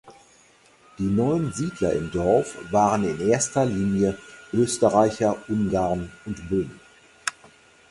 [0.97, 4.17] Die neuen Siedler im Dorf waren in erster Linie
[4.51, 6.79] Österreicher, Ungarn und Böhmen.